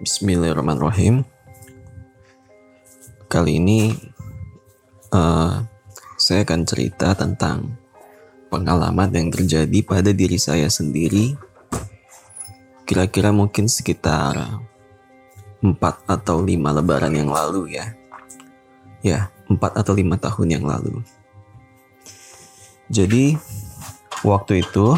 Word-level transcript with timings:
Bismillahirrahmanirrahim. 0.00 1.28
Kali 3.28 3.60
ini 3.60 3.92
uh, 5.12 5.60
saya 6.16 6.40
akan 6.40 6.64
cerita 6.64 7.12
tentang 7.12 7.76
pengalaman 8.48 9.12
yang 9.12 9.28
terjadi 9.28 9.84
pada 9.84 10.16
diri 10.16 10.40
saya 10.40 10.72
sendiri. 10.72 11.36
Kira-kira 12.88 13.28
mungkin 13.28 13.68
sekitar 13.68 14.64
4 15.60 15.68
atau 16.08 16.36
5 16.48 16.48
lebaran 16.48 17.12
yang 17.12 17.28
lalu 17.28 17.76
ya. 17.76 17.92
Ya, 19.04 19.28
4 19.52 19.84
atau 19.84 19.92
5 19.92 20.16
tahun 20.16 20.48
yang 20.48 20.64
lalu. 20.64 21.04
Jadi 22.88 23.36
waktu 24.24 24.64
itu 24.64 24.96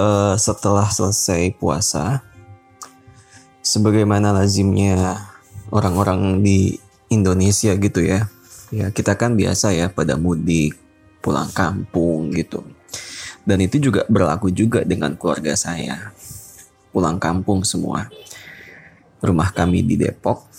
uh, 0.00 0.34
setelah 0.40 0.88
selesai 0.88 1.60
puasa 1.60 2.24
sebagaimana 3.70 4.34
lazimnya 4.34 5.30
orang-orang 5.70 6.42
di 6.42 6.82
Indonesia 7.06 7.70
gitu 7.78 8.02
ya. 8.02 8.26
Ya, 8.74 8.90
kita 8.90 9.14
kan 9.14 9.38
biasa 9.38 9.74
ya 9.74 9.86
pada 9.90 10.18
mudik, 10.18 10.74
pulang 11.22 11.50
kampung 11.54 12.34
gitu. 12.34 12.66
Dan 13.46 13.62
itu 13.62 13.78
juga 13.78 14.06
berlaku 14.10 14.50
juga 14.50 14.82
dengan 14.82 15.14
keluarga 15.14 15.54
saya. 15.54 16.10
Pulang 16.90 17.22
kampung 17.22 17.62
semua. 17.62 18.10
Rumah 19.22 19.50
kami 19.54 19.86
di 19.86 19.94
Depok 19.94 20.50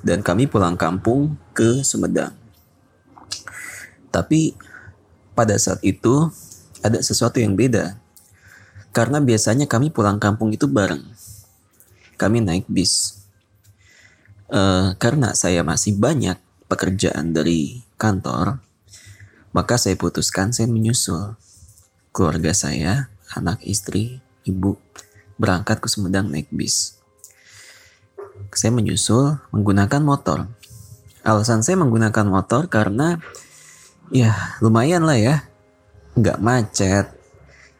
dan 0.00 0.24
kami 0.24 0.48
pulang 0.48 0.76
kampung 0.80 1.36
ke 1.52 1.84
Sumedang. 1.84 2.32
Tapi 4.08 4.56
pada 5.36 5.56
saat 5.60 5.80
itu 5.84 6.28
ada 6.80 7.00
sesuatu 7.00 7.40
yang 7.40 7.56
beda. 7.56 7.96
Karena 8.94 9.18
biasanya 9.18 9.66
kami 9.66 9.90
pulang 9.90 10.20
kampung 10.22 10.54
itu 10.54 10.70
bareng. 10.70 11.02
Kami 12.14 12.42
naik 12.42 12.66
bis. 12.70 13.24
Uh, 14.48 14.94
karena 15.00 15.34
saya 15.34 15.64
masih 15.66 15.96
banyak 15.98 16.36
pekerjaan 16.68 17.34
dari 17.34 17.82
kantor, 17.96 18.60
maka 19.54 19.78
saya 19.78 19.98
putuskan 19.98 20.52
saya 20.52 20.70
menyusul 20.70 21.34
keluarga 22.14 22.54
saya, 22.54 23.10
anak 23.34 23.62
istri, 23.66 24.22
ibu, 24.46 24.78
berangkat 25.40 25.82
ke 25.82 25.88
Sumedang 25.90 26.30
naik 26.30 26.46
bis. 26.54 26.98
Saya 28.54 28.70
menyusul 28.70 29.42
menggunakan 29.50 30.02
motor. 30.02 30.46
Alasan 31.26 31.66
saya 31.66 31.80
menggunakan 31.80 32.26
motor 32.28 32.70
karena 32.70 33.18
ya 34.12 34.36
lumayan 34.60 35.08
lah 35.08 35.16
ya 35.16 35.36
nggak 36.14 36.38
macet 36.38 37.06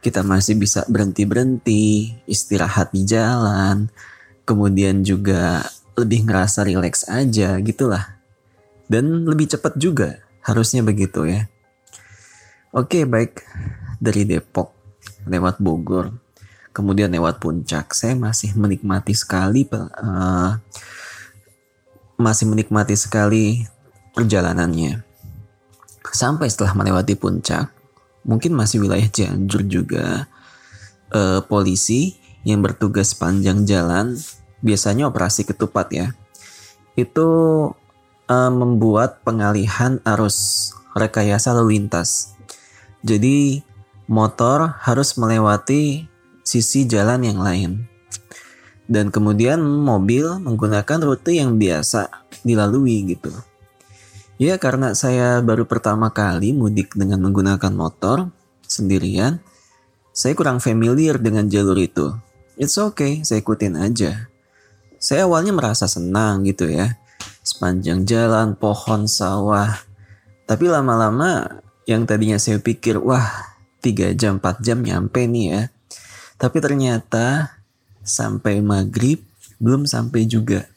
kita 0.01 0.25
masih 0.25 0.57
bisa 0.57 0.85
berhenti 0.89 1.23
berhenti 1.29 2.13
istirahat 2.27 2.91
di 2.93 3.05
jalan 3.05 3.93
kemudian 4.45 5.05
juga 5.05 5.65
lebih 5.97 6.29
ngerasa 6.29 6.65
rileks 6.65 7.09
aja 7.09 7.59
gitulah. 7.61 8.21
Dan 8.85 9.25
lebih 9.25 9.49
cepat 9.49 9.81
juga 9.81 10.21
harusnya 10.45 10.85
begitu 10.85 11.25
ya. 11.25 11.49
Oke 12.73 13.09
baik. 13.09 13.43
Dari 13.99 14.29
Depok 14.29 14.77
lewat 15.25 15.57
Bogor 15.61 16.13
kemudian 16.75 17.09
lewat 17.15 17.39
puncak. 17.39 17.95
Saya 17.95 18.19
masih 18.19 18.53
menikmati 18.59 19.15
sekali 19.15 19.65
uh, 19.71 20.59
masih 22.19 22.51
menikmati 22.51 22.99
sekali 22.99 23.63
perjalanannya. 24.13 25.03
Sampai 26.15 26.47
setelah 26.51 26.75
melewati 26.79 27.19
puncak, 27.19 27.71
mungkin 28.23 28.55
masih 28.55 28.87
wilayah 28.87 29.09
Cianjur 29.11 29.67
juga, 29.67 30.31
eh, 31.11 31.43
polisi 31.51 32.15
yang 32.45 32.61
bertugas 32.61 33.17
panjang 33.17 33.65
jalan, 33.65 34.17
biasanya 34.61 35.09
operasi 35.09 35.49
ketupat 35.49 35.89
ya, 35.91 36.07
itu 36.95 37.29
eh, 38.29 38.53
membuat 38.53 39.25
pengalihan 39.25 39.99
arus 40.05 40.71
rekayasa 40.95 41.57
lalu 41.57 41.81
lintas. 41.81 42.39
Jadi 43.05 43.61
motor 44.09 44.81
harus 44.81 45.17
melewati 45.21 46.09
sisi 46.45 46.85
jalan 46.89 47.25
yang 47.25 47.41
lain. 47.41 47.71
Dan 48.85 49.09
kemudian 49.09 49.65
mobil 49.65 50.29
menggunakan 50.45 51.01
rute 51.01 51.33
yang 51.41 51.57
biasa 51.57 52.29
dilalui 52.45 53.17
gitu. 53.17 53.33
Ya 54.37 54.61
karena 54.61 54.93
saya 54.93 55.41
baru 55.41 55.65
pertama 55.65 56.13
kali 56.13 56.53
mudik 56.53 56.93
dengan 56.93 57.25
menggunakan 57.25 57.73
motor 57.73 58.29
sendirian, 58.67 59.41
saya 60.13 60.37
kurang 60.37 60.61
familiar 60.61 61.17
dengan 61.17 61.49
jalur 61.49 61.81
itu. 61.81 62.13
It's 62.55 62.79
okay, 62.79 63.27
saya 63.27 63.43
ikutin 63.43 63.75
aja. 63.75 64.31
Saya 65.03 65.27
awalnya 65.27 65.51
merasa 65.51 65.91
senang 65.91 66.47
gitu 66.47 66.71
ya. 66.71 66.95
Sepanjang 67.43 68.07
jalan, 68.07 68.55
pohon, 68.55 69.11
sawah. 69.11 69.83
Tapi 70.47 70.71
lama-lama 70.71 71.61
yang 71.85 72.07
tadinya 72.07 72.39
saya 72.39 72.63
pikir, 72.63 73.03
wah 73.03 73.27
3 73.83 74.15
jam, 74.15 74.39
4 74.39 74.63
jam 74.63 74.81
nyampe 74.87 75.27
nih 75.27 75.47
ya. 75.51 75.63
Tapi 76.39 76.63
ternyata 76.63 77.59
sampai 78.07 78.63
maghrib 78.63 79.19
belum 79.59 79.91
sampai 79.91 80.23
juga. 80.25 80.71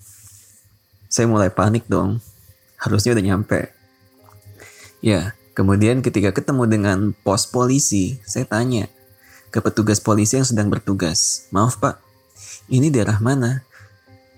Saya 1.07 1.29
mulai 1.29 1.53
panik 1.53 1.85
dong 1.85 2.19
harusnya 2.81 3.13
udah 3.13 3.25
nyampe. 3.25 3.69
Ya, 4.99 5.37
kemudian 5.53 6.01
ketika 6.01 6.33
ketemu 6.33 6.63
dengan 6.65 6.97
pos 7.21 7.45
polisi, 7.45 8.17
saya 8.25 8.49
tanya 8.49 8.89
ke 9.49 9.59
petugas 9.63 9.99
polisi 10.03 10.39
yang 10.39 10.47
sedang 10.47 10.67
bertugas. 10.71 11.47
Maaf 11.51 11.79
pak, 11.79 11.99
ini 12.67 12.91
daerah 12.91 13.19
mana? 13.19 13.63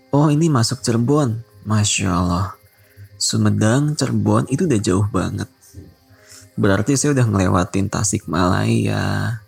Oh 0.10 0.30
ini 0.30 0.50
masuk 0.50 0.82
Cirebon. 0.82 1.46
Masya 1.68 2.10
Allah. 2.10 2.58
Sumedang, 3.20 3.94
Cirebon 3.94 4.48
itu 4.50 4.66
udah 4.66 4.80
jauh 4.82 5.08
banget. 5.12 5.50
Berarti 6.60 6.98
saya 6.98 7.14
udah 7.14 7.26
ngelewatin 7.30 7.88
Tasik 7.88 8.26
Malaya, 8.26 9.40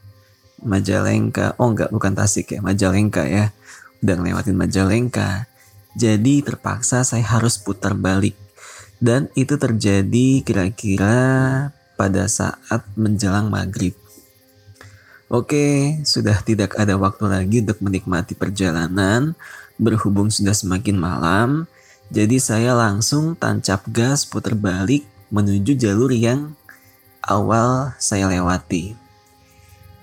Majalengka. 0.62 1.58
Oh 1.58 1.72
enggak, 1.72 1.90
bukan 1.90 2.14
Tasik 2.14 2.54
ya, 2.56 2.60
Majalengka 2.62 3.26
ya. 3.26 3.50
Udah 4.06 4.16
ngelewatin 4.20 4.56
Majalengka. 4.56 5.50
Jadi 5.98 6.40
terpaksa 6.46 7.04
saya 7.04 7.26
harus 7.26 7.60
putar 7.60 7.98
balik 7.98 8.38
dan 9.02 9.34
itu 9.34 9.58
terjadi 9.58 10.46
kira-kira 10.46 11.18
pada 11.98 12.30
saat 12.30 12.86
menjelang 12.94 13.50
maghrib. 13.50 13.98
Oke, 15.31 15.96
sudah 16.03 16.44
tidak 16.44 16.75
ada 16.75 17.00
waktu 17.00 17.24
lagi 17.31 17.64
untuk 17.64 17.80
menikmati 17.80 18.36
perjalanan. 18.36 19.31
Berhubung 19.80 20.28
sudah 20.28 20.52
semakin 20.52 21.00
malam, 21.00 21.72
jadi 22.12 22.36
saya 22.36 22.75
langsung 22.75 23.40
tancap 23.40 23.88
gas 23.88 24.28
putar 24.28 24.59
balik 24.59 25.08
menuju 25.31 25.80
jalur 25.80 26.12
yang 26.12 26.52
awal 27.24 27.96
saya 27.96 28.28
lewati. 28.28 28.92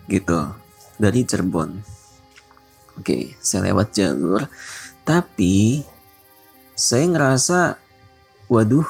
Gitu, 0.08 0.40
dari 0.96 1.20
Cirebon. 1.28 1.76
Oke, 2.96 3.36
saya 3.44 3.68
lewat 3.68 3.92
jalur, 3.92 4.48
tapi 5.04 5.84
saya 6.72 7.04
ngerasa 7.04 7.76
waduh, 8.48 8.88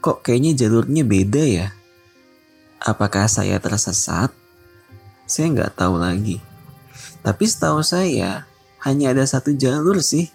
kok 0.00 0.24
kayaknya 0.24 0.56
jalurnya 0.56 1.04
beda 1.04 1.44
ya? 1.44 1.68
Apakah 2.80 3.28
saya 3.28 3.60
tersesat? 3.60 4.43
Saya 5.24 5.52
nggak 5.52 5.80
tahu 5.80 5.96
lagi. 5.96 6.40
Tapi 7.24 7.44
setahu 7.48 7.80
saya, 7.80 8.44
hanya 8.84 9.16
ada 9.16 9.24
satu 9.24 9.56
jalur 9.56 10.04
sih. 10.04 10.28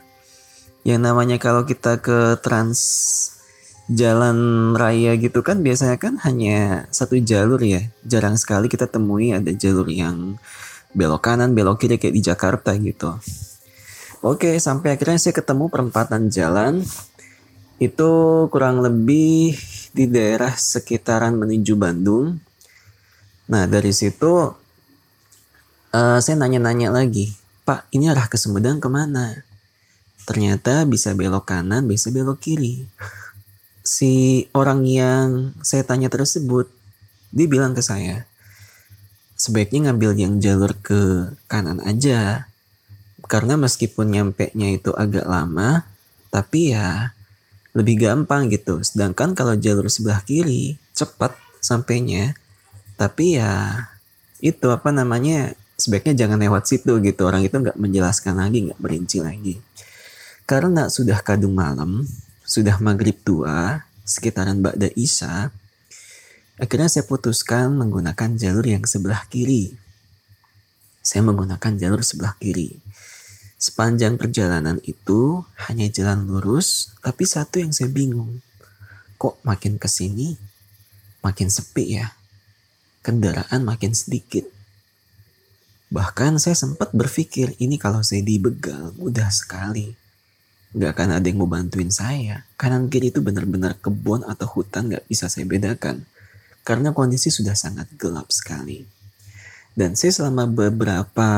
Yang 0.82 1.02
namanya 1.06 1.38
kalau 1.38 1.68
kita 1.68 2.02
ke 2.02 2.42
trans 2.42 2.80
jalan 3.90 4.72
raya 4.78 5.18
gitu 5.18 5.42
kan 5.42 5.66
biasanya 5.66 5.98
kan 5.98 6.18
hanya 6.26 6.90
satu 6.90 7.22
jalur 7.22 7.62
ya. 7.62 7.90
Jarang 8.06 8.38
sekali 8.38 8.66
kita 8.66 8.90
temui 8.90 9.34
ada 9.34 9.54
jalur 9.54 9.86
yang 9.90 10.38
belok 10.98 11.22
kanan, 11.22 11.54
belok 11.54 11.86
kiri 11.86 12.02
kayak 12.02 12.16
di 12.18 12.24
Jakarta 12.26 12.74
gitu. 12.78 13.14
Oke, 14.26 14.58
sampai 14.58 14.98
akhirnya 14.98 15.22
saya 15.22 15.38
ketemu 15.38 15.72
perempatan 15.72 16.28
jalan 16.28 16.82
itu 17.80 18.12
kurang 18.52 18.84
lebih 18.84 19.56
di 19.96 20.06
daerah 20.10 20.52
sekitaran 20.52 21.38
menuju 21.40 21.74
Bandung. 21.80 22.36
Nah 23.50 23.64
dari 23.66 23.96
situ 23.96 24.52
uh, 25.94 26.20
saya 26.22 26.36
nanya-nanya 26.38 26.94
lagi, 26.94 27.34
Pak 27.66 27.90
ini 27.94 28.10
arah 28.10 28.26
ke 28.30 28.38
Sumedang 28.38 28.82
ke 28.82 28.90
mana? 28.90 29.46
Ternyata 30.26 30.86
bisa 30.86 31.14
belok 31.18 31.50
kanan, 31.50 31.90
bisa 31.90 32.14
belok 32.14 32.42
kiri. 32.42 32.86
Si 33.82 34.46
orang 34.54 34.86
yang 34.86 35.58
saya 35.66 35.82
tanya 35.82 36.10
tersebut, 36.14 36.70
dia 37.34 37.50
bilang 37.50 37.74
ke 37.74 37.82
saya, 37.82 38.30
sebaiknya 39.34 39.90
ngambil 39.90 40.14
yang 40.18 40.34
jalur 40.38 40.78
ke 40.78 41.34
kanan 41.50 41.82
aja. 41.82 42.46
Karena 43.30 43.58
meskipun 43.62 44.10
nyampe 44.10 44.50
nya 44.58 44.74
itu 44.74 44.90
agak 44.94 45.26
lama, 45.30 45.86
tapi 46.34 46.74
ya 46.74 47.14
lebih 47.78 48.02
gampang 48.02 48.50
gitu. 48.50 48.82
Sedangkan 48.82 49.38
kalau 49.38 49.54
jalur 49.54 49.86
sebelah 49.90 50.22
kiri 50.26 50.78
cepat 50.98 51.38
sampainya, 51.62 52.34
tapi 52.98 53.38
ya 53.38 53.86
itu 54.40 54.72
apa 54.72 54.90
namanya 54.90 55.54
sebaiknya 55.80 56.28
jangan 56.28 56.38
lewat 56.38 56.68
situ 56.68 57.00
gitu. 57.00 57.22
Orang 57.24 57.42
itu 57.42 57.56
nggak 57.56 57.80
menjelaskan 57.80 58.36
lagi 58.36 58.68
nggak 58.68 58.80
berinci 58.84 59.24
lagi. 59.24 59.56
Karena 60.44 60.92
sudah 60.92 61.24
kadung 61.24 61.56
malam 61.56 62.04
sudah 62.44 62.82
maghrib 62.82 63.16
tua 63.22 63.86
sekitaran 64.04 64.60
Ba'da 64.60 64.90
Isya 64.98 65.54
akhirnya 66.60 66.90
saya 66.90 67.06
putuskan 67.06 67.78
menggunakan 67.78 68.36
jalur 68.36 68.66
yang 68.66 68.84
sebelah 68.84 69.24
kiri. 69.32 69.72
Saya 71.00 71.24
menggunakan 71.24 71.80
jalur 71.80 72.04
sebelah 72.04 72.36
kiri. 72.42 72.76
Sepanjang 73.56 74.18
perjalanan 74.20 74.82
itu 74.84 75.46
hanya 75.70 75.88
jalan 75.88 76.28
lurus 76.28 76.92
tapi 77.00 77.24
satu 77.24 77.64
yang 77.64 77.72
saya 77.72 77.88
bingung. 77.88 78.44
Kok 79.22 79.46
makin 79.48 79.80
ke 79.80 79.88
sini 79.88 80.36
makin 81.24 81.48
sepi 81.48 82.02
ya? 82.02 82.12
Kendaraan 83.00 83.64
makin 83.64 83.96
sedikit 83.96 84.59
Bahkan 85.90 86.38
saya 86.38 86.54
sempat 86.54 86.94
berpikir 86.94 87.58
ini 87.58 87.82
kalau 87.82 88.06
saya 88.06 88.22
dibegal 88.22 88.94
mudah 88.98 89.34
sekali. 89.34 89.94
Gak 90.70 90.94
akan 90.94 91.18
ada 91.18 91.26
yang 91.26 91.42
mau 91.42 91.50
bantuin 91.50 91.90
saya. 91.90 92.46
Kanan 92.54 92.94
kiri 92.94 93.10
itu 93.10 93.26
benar-benar 93.26 93.74
kebun 93.82 94.22
atau 94.22 94.46
hutan 94.46 94.94
gak 94.94 95.06
bisa 95.10 95.26
saya 95.26 95.50
bedakan. 95.50 96.06
Karena 96.62 96.94
kondisi 96.94 97.34
sudah 97.34 97.58
sangat 97.58 97.90
gelap 97.98 98.30
sekali. 98.30 98.86
Dan 99.74 99.98
saya 99.98 100.14
selama 100.14 100.46
beberapa 100.46 101.30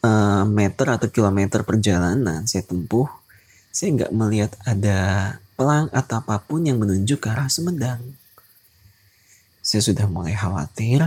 uh, 0.00 0.44
meter 0.48 0.86
atau 0.88 1.08
kilometer 1.12 1.60
perjalanan 1.64 2.48
saya 2.48 2.64
tempuh, 2.64 3.08
saya 3.70 3.94
nggak 3.94 4.12
melihat 4.14 4.52
ada 4.66 4.98
pelang 5.54 5.92
atau 5.92 6.18
apa 6.22 6.40
pun 6.42 6.64
yang 6.64 6.80
menunjuk 6.80 7.20
ke 7.22 7.28
arah 7.28 7.52
Sumedang. 7.52 8.00
Saya 9.60 9.84
sudah 9.84 10.08
mulai 10.08 10.32
khawatir, 10.32 11.04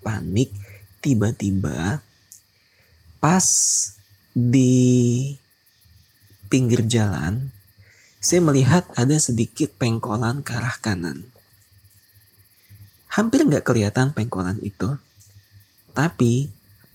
panik, 0.00 0.54
tiba-tiba 1.00 2.02
pas 3.18 3.46
di 4.34 5.34
pinggir 6.48 6.86
jalan 6.86 7.50
saya 8.18 8.42
melihat 8.42 8.82
ada 8.98 9.14
sedikit 9.16 9.70
pengkolan 9.78 10.42
ke 10.42 10.50
arah 10.58 10.74
kanan. 10.82 11.30
Hampir 13.14 13.46
nggak 13.46 13.62
kelihatan 13.62 14.10
pengkolan 14.10 14.58
itu, 14.60 14.98
tapi 15.94 16.50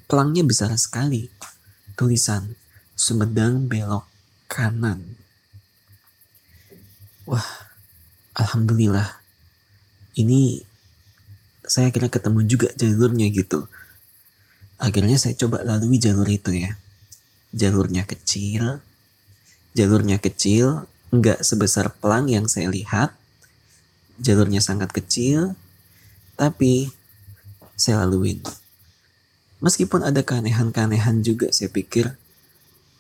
pelangnya 0.06 0.44
besar 0.44 0.70
sekali. 0.76 1.32
Tulisan 1.96 2.60
Sumedang 2.94 3.66
belok 3.66 4.06
kanan. 4.46 5.18
Wah, 7.26 7.50
alhamdulillah. 8.38 9.18
Ini 10.14 10.62
saya 11.66 11.90
kira 11.90 12.12
ketemu 12.12 12.46
juga 12.46 12.70
jalurnya 12.78 13.32
gitu. 13.34 13.66
Akhirnya 14.84 15.16
saya 15.16 15.32
coba 15.40 15.64
lalui 15.64 15.96
jalur 15.96 16.28
itu 16.28 16.52
ya. 16.52 16.76
Jalurnya 17.56 18.04
kecil, 18.04 18.84
jalurnya 19.72 20.20
kecil, 20.20 20.84
nggak 21.16 21.40
sebesar 21.40 21.96
pelang 22.04 22.28
yang 22.28 22.52
saya 22.52 22.68
lihat. 22.68 23.16
Jalurnya 24.20 24.60
sangat 24.60 24.92
kecil, 24.92 25.56
tapi 26.36 26.92
saya 27.80 28.04
laluin. 28.04 28.44
Meskipun 29.64 30.04
ada 30.04 30.20
keanehan-keanehan 30.20 31.24
juga, 31.24 31.48
saya 31.56 31.72
pikir 31.72 32.20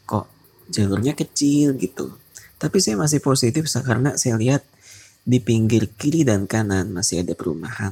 kok 0.07 0.31
jalurnya 0.71 1.11
kecil 1.19 1.75
gitu. 1.75 2.15
Tapi 2.63 2.79
saya 2.79 2.95
masih 2.95 3.19
positif 3.19 3.67
karena 3.83 4.15
saya 4.15 4.39
lihat 4.39 4.63
di 5.27 5.43
pinggir 5.43 5.91
kiri 5.99 6.23
dan 6.23 6.47
kanan 6.47 6.95
masih 6.95 7.27
ada 7.27 7.35
perumahan. 7.35 7.91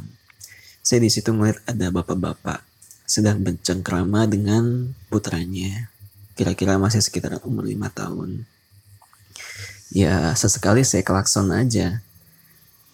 Saya 0.79 1.03
di 1.03 1.11
situ 1.11 1.35
melihat 1.35 1.59
ada 1.67 1.91
bapak-bapak 1.91 2.70
sedang 3.11 3.43
bercengkrama 3.43 4.23
dengan 4.23 4.95
putranya. 5.11 5.91
Kira-kira 6.39 6.79
masih 6.79 7.03
sekitar 7.03 7.43
umur 7.43 7.67
lima 7.67 7.91
tahun. 7.91 8.47
Ya 9.91 10.31
sesekali 10.39 10.87
saya 10.87 11.03
kelakson 11.03 11.51
aja. 11.51 11.99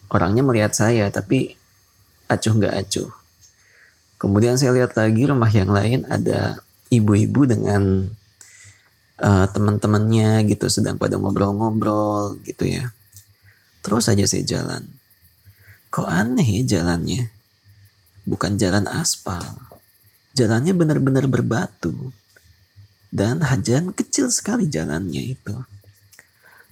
Orangnya 0.10 0.42
melihat 0.42 0.74
saya 0.74 1.06
tapi 1.14 1.54
acuh 2.26 2.58
nggak 2.58 2.76
acuh. 2.82 3.14
Kemudian 4.18 4.58
saya 4.58 4.74
lihat 4.74 4.98
lagi 4.98 5.30
rumah 5.30 5.54
yang 5.54 5.70
lain 5.70 6.10
ada 6.10 6.66
ibu-ibu 6.90 7.46
dengan 7.46 8.10
uh, 9.22 9.46
teman-temannya 9.54 10.50
gitu 10.50 10.66
sedang 10.66 10.98
pada 10.98 11.22
ngobrol-ngobrol 11.22 12.42
gitu 12.42 12.66
ya. 12.66 12.90
Terus 13.86 14.10
saja 14.10 14.26
saya 14.26 14.42
jalan. 14.42 14.90
Kok 15.94 16.10
aneh 16.10 16.66
ya 16.66 16.82
jalannya? 16.82 17.30
Bukan 18.26 18.58
jalan 18.58 18.90
aspal 18.90 19.68
jalannya 20.38 20.78
benar-benar 20.78 21.26
berbatu 21.26 22.14
dan 23.10 23.42
hajan 23.42 23.96
kecil 23.98 24.30
sekali 24.30 24.70
jalannya 24.70 25.34
itu. 25.34 25.58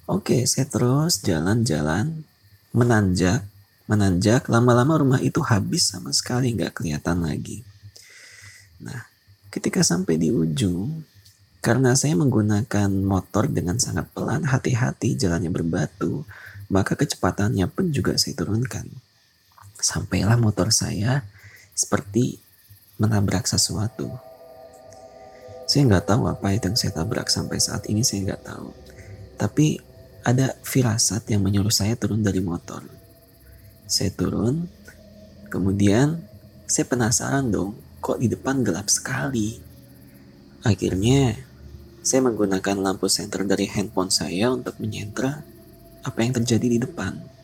Oke, 0.06 0.46
saya 0.46 0.70
terus 0.70 1.26
jalan-jalan 1.26 2.22
menanjak, 2.70 3.42
menanjak. 3.90 4.46
Lama-lama 4.46 5.02
rumah 5.02 5.22
itu 5.26 5.42
habis 5.42 5.90
sama 5.90 6.14
sekali 6.14 6.54
nggak 6.54 6.78
kelihatan 6.78 7.26
lagi. 7.26 7.66
Nah, 8.86 9.02
ketika 9.50 9.82
sampai 9.82 10.22
di 10.22 10.30
ujung, 10.30 11.02
karena 11.66 11.98
saya 11.98 12.14
menggunakan 12.14 12.94
motor 13.02 13.50
dengan 13.50 13.82
sangat 13.82 14.06
pelan, 14.14 14.46
hati-hati 14.46 15.18
jalannya 15.18 15.50
berbatu, 15.50 16.22
maka 16.70 16.94
kecepatannya 16.94 17.66
pun 17.74 17.90
juga 17.90 18.14
saya 18.22 18.38
turunkan. 18.38 18.86
Sampailah 19.82 20.38
motor 20.38 20.70
saya 20.70 21.26
seperti 21.74 22.45
menabrak 22.96 23.48
sesuatu. 23.48 24.12
Saya 25.66 25.82
nggak 25.90 26.06
tahu 26.08 26.30
apa 26.30 26.54
itu 26.54 26.70
yang 26.70 26.78
saya 26.78 26.94
tabrak 26.94 27.28
sampai 27.28 27.58
saat 27.58 27.84
ini 27.90 28.06
saya 28.06 28.32
nggak 28.32 28.44
tahu. 28.46 28.70
Tapi 29.36 29.82
ada 30.26 30.56
firasat 30.62 31.30
yang 31.30 31.42
menyuruh 31.46 31.74
saya 31.74 31.98
turun 31.98 32.22
dari 32.22 32.42
motor. 32.42 32.86
Saya 33.86 34.10
turun, 34.14 34.66
kemudian 35.50 36.22
saya 36.66 36.86
penasaran 36.90 37.54
dong, 37.54 37.78
kok 38.02 38.18
di 38.18 38.30
depan 38.30 38.66
gelap 38.66 38.90
sekali. 38.90 39.62
Akhirnya 40.66 41.38
saya 42.06 42.26
menggunakan 42.26 42.82
lampu 42.82 43.10
senter 43.10 43.46
dari 43.46 43.70
handphone 43.70 44.10
saya 44.14 44.50
untuk 44.54 44.78
menyentra 44.82 45.42
apa 46.06 46.20
yang 46.22 46.38
terjadi 46.38 46.78
di 46.78 46.80
depan. 46.82 47.35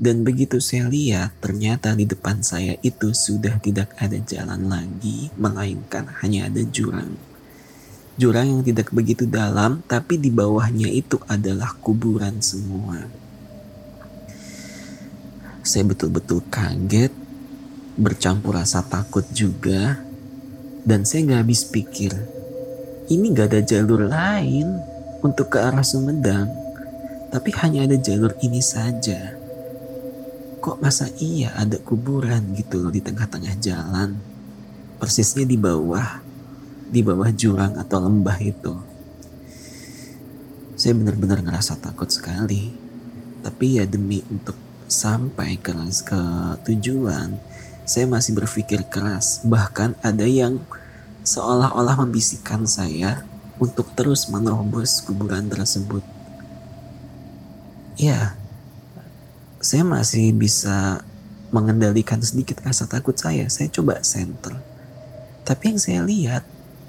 Dan 0.00 0.24
begitu 0.24 0.64
saya 0.64 0.88
lihat, 0.88 1.36
ternyata 1.44 1.92
di 1.92 2.08
depan 2.08 2.40
saya 2.40 2.72
itu 2.80 3.12
sudah 3.12 3.60
tidak 3.60 3.92
ada 4.00 4.16
jalan 4.16 4.64
lagi, 4.64 5.28
melainkan 5.36 6.08
hanya 6.24 6.48
ada 6.48 6.64
jurang. 6.64 7.20
Jurang 8.16 8.48
yang 8.48 8.62
tidak 8.64 8.88
begitu 8.96 9.28
dalam, 9.28 9.84
tapi 9.84 10.16
di 10.16 10.32
bawahnya 10.32 10.88
itu 10.88 11.20
adalah 11.28 11.76
kuburan 11.84 12.40
semua. 12.40 12.96
Saya 15.60 15.84
betul-betul 15.84 16.48
kaget, 16.48 17.12
bercampur 18.00 18.56
rasa 18.56 18.80
takut 18.80 19.28
juga, 19.36 20.00
dan 20.80 21.04
saya 21.04 21.28
nggak 21.28 21.40
habis 21.44 21.68
pikir, 21.68 22.16
ini 23.12 23.36
gak 23.36 23.52
ada 23.52 23.60
jalur 23.60 24.08
lain 24.08 24.80
untuk 25.20 25.52
ke 25.52 25.60
arah 25.60 25.84
Sumedang, 25.84 26.48
tapi 27.28 27.52
hanya 27.60 27.84
ada 27.84 28.00
jalur 28.00 28.32
ini 28.40 28.64
saja 28.64 29.39
kok 30.60 30.78
masa 30.78 31.08
iya 31.18 31.56
ada 31.56 31.80
kuburan? 31.80 32.52
gitu 32.54 32.78
loh 32.78 32.92
di 32.92 33.00
tengah-tengah 33.00 33.56
jalan. 33.58 34.20
Persisnya 35.00 35.48
di 35.48 35.56
bawah 35.56 36.20
di 36.90 37.00
bawah 37.00 37.30
jurang 37.32 37.80
atau 37.80 37.98
lembah 38.04 38.38
itu. 38.42 38.74
Saya 40.76 40.92
benar-benar 40.96 41.40
ngerasa 41.40 41.80
takut 41.80 42.12
sekali. 42.12 42.72
Tapi 43.40 43.80
ya 43.80 43.88
demi 43.88 44.20
untuk 44.28 44.58
sampai 44.84 45.56
ke, 45.56 45.72
ke 46.04 46.20
tujuan 46.68 47.40
saya 47.90 48.06
masih 48.06 48.38
berpikir 48.38 48.86
keras. 48.86 49.42
Bahkan 49.42 49.98
ada 50.04 50.22
yang 50.22 50.62
seolah-olah 51.26 51.98
membisikkan 52.06 52.62
saya 52.62 53.26
untuk 53.58 53.90
terus 53.98 54.30
menerobos 54.30 55.02
kuburan 55.02 55.50
tersebut. 55.50 56.06
Ya 57.98 58.39
saya 59.60 59.84
masih 59.84 60.32
bisa 60.32 61.04
mengendalikan 61.52 62.16
sedikit 62.24 62.64
rasa 62.64 62.88
takut 62.88 63.12
saya. 63.12 63.44
Saya 63.52 63.68
coba 63.68 64.00
center. 64.00 64.56
Tapi 65.44 65.76
yang 65.76 65.80
saya 65.80 66.00
lihat, 66.00 66.42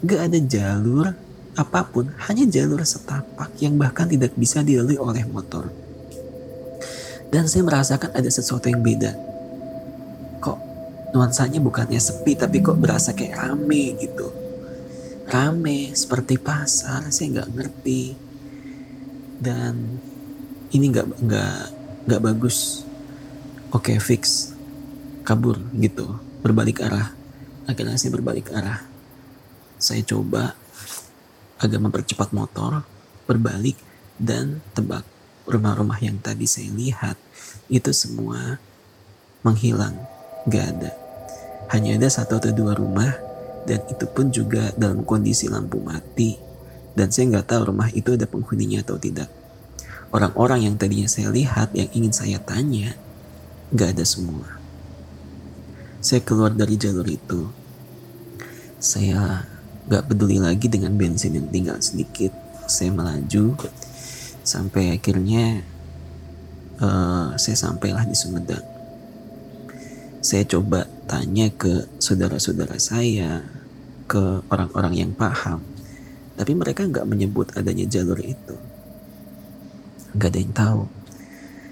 gak 0.08 0.32
ada 0.32 0.40
jalur 0.40 1.12
apa 1.60 1.84
pun, 1.84 2.08
hanya 2.32 2.48
jalur 2.48 2.80
setapak 2.88 3.52
yang 3.60 3.76
bahkan 3.76 4.08
tidak 4.08 4.32
bisa 4.40 4.64
dilalui 4.64 4.96
oleh 4.96 5.28
motor. 5.28 5.68
Dan 7.28 7.52
saya 7.52 7.68
merasakan 7.68 8.16
ada 8.16 8.30
sesuatu 8.32 8.72
yang 8.72 8.80
beda. 8.80 9.20
Kok 10.40 10.60
nuansanya 11.12 11.60
bukannya 11.60 12.00
sepi, 12.00 12.40
tapi 12.40 12.64
kok 12.64 12.80
berasa 12.80 13.12
kayak 13.12 13.36
rame 13.36 14.00
gitu. 14.00 14.32
Rame, 15.28 15.92
seperti 15.92 16.40
pasar, 16.40 17.08
saya 17.12 17.40
nggak 17.40 17.52
ngerti. 17.52 18.04
Dan 19.40 20.00
ini 20.72 20.86
nggak 20.92 21.08
nggak 21.24 21.81
nggak 22.06 22.22
bagus. 22.22 22.88
Oke 23.72 23.96
okay, 23.96 23.98
fix. 24.02 24.54
Kabur 25.22 25.62
gitu. 25.78 26.18
Berbalik 26.42 26.82
arah. 26.82 27.14
Akhirnya 27.70 27.98
saya 27.98 28.12
berbalik 28.18 28.50
arah. 28.52 28.82
Saya 29.78 30.02
coba 30.06 30.58
agak 31.62 31.82
mempercepat 31.82 32.34
motor, 32.34 32.82
berbalik, 33.30 33.78
dan 34.18 34.62
tebak 34.74 35.06
rumah-rumah 35.46 35.98
yang 36.02 36.18
tadi 36.18 36.50
saya 36.50 36.70
lihat. 36.74 37.18
Itu 37.70 37.94
semua 37.94 38.58
menghilang, 39.46 39.98
gak 40.50 40.66
ada. 40.78 40.92
Hanya 41.72 41.98
ada 41.98 42.10
satu 42.12 42.42
atau 42.42 42.52
dua 42.52 42.76
rumah 42.76 43.14
dan 43.64 43.82
itu 43.88 44.06
pun 44.10 44.34
juga 44.34 44.74
dalam 44.76 45.06
kondisi 45.06 45.48
lampu 45.48 45.80
mati. 45.80 46.38
Dan 46.92 47.08
saya 47.08 47.32
nggak 47.32 47.48
tahu 47.48 47.62
rumah 47.72 47.88
itu 47.96 48.20
ada 48.20 48.28
penghuninya 48.28 48.84
atau 48.84 49.00
tidak. 49.00 49.32
Orang-orang 50.12 50.68
yang 50.68 50.76
tadinya 50.76 51.08
saya 51.08 51.32
lihat 51.32 51.72
yang 51.72 51.88
ingin 51.96 52.12
saya 52.12 52.38
tanya 52.44 53.00
gak 53.72 53.96
ada 53.96 54.04
semua. 54.04 54.60
Saya 56.04 56.20
keluar 56.20 56.52
dari 56.52 56.76
jalur 56.76 57.08
itu. 57.08 57.48
Saya 58.76 59.48
gak 59.88 60.12
peduli 60.12 60.36
lagi 60.36 60.68
dengan 60.68 61.00
bensin 61.00 61.40
yang 61.40 61.48
tinggal 61.48 61.80
sedikit. 61.80 62.36
Saya 62.68 62.92
melaju 62.92 63.56
sampai 64.44 65.00
akhirnya 65.00 65.64
uh, 66.84 67.32
saya 67.40 67.56
sampailah 67.56 68.04
di 68.04 68.16
Sumedang. 68.18 68.68
Saya 70.20 70.44
coba 70.46 70.86
tanya 71.08 71.50
ke 71.50 71.88
saudara-saudara 71.98 72.78
saya, 72.78 73.42
ke 74.12 74.44
orang-orang 74.52 75.08
yang 75.08 75.12
paham, 75.16 75.64
tapi 76.36 76.52
mereka 76.54 76.84
nggak 76.86 77.08
menyebut 77.08 77.56
adanya 77.58 77.88
jalur 77.88 78.20
itu. 78.22 78.71
Nggak 80.16 80.30
ada 80.32 80.40
yang 80.40 80.56
tahu. 80.56 80.82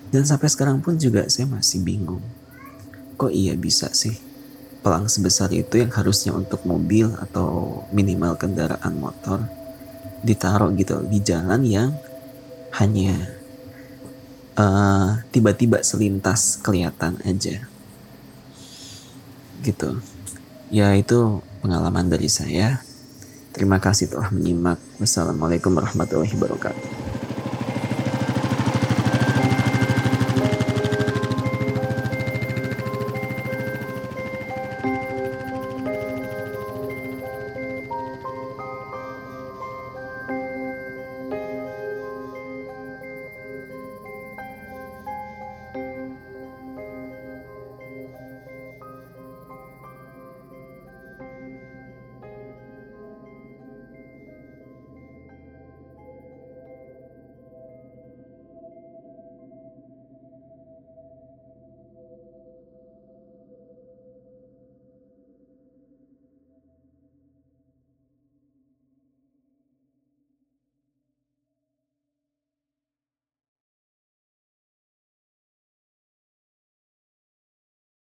Dan 0.10 0.24
sampai 0.26 0.50
sekarang 0.50 0.82
pun 0.82 0.98
juga 0.98 1.28
saya 1.30 1.46
masih 1.46 1.86
bingung. 1.86 2.24
Kok 3.20 3.30
iya 3.30 3.54
bisa 3.54 3.92
sih 3.94 4.30
pelang 4.80 5.12
sebesar 5.12 5.52
itu 5.52 5.76
yang 5.76 5.92
harusnya 5.92 6.32
untuk 6.32 6.64
mobil 6.64 7.12
atau 7.20 7.84
minimal 7.92 8.40
kendaraan 8.40 8.96
motor 8.96 9.44
ditaruh 10.24 10.72
gitu 10.76 11.04
di 11.04 11.20
jalan 11.20 11.64
yang 11.68 11.92
hanya 12.80 13.16
uh, 14.56 15.20
tiba-tiba 15.32 15.84
selintas 15.84 16.60
kelihatan 16.64 17.20
aja. 17.28 17.64
Gitu. 19.60 20.00
Ya 20.72 20.96
itu 20.96 21.44
pengalaman 21.60 22.08
dari 22.08 22.32
saya. 22.32 22.80
Terima 23.52 23.82
kasih 23.84 24.08
telah 24.08 24.32
menyimak. 24.32 24.80
Wassalamualaikum 25.02 25.76
warahmatullahi 25.76 26.32
wabarakatuh 26.40 26.99